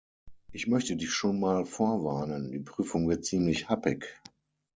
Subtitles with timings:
[0.51, 4.19] Ich möchte dich schon mal vorwarnen: die Prüfung wird ziemlich happig.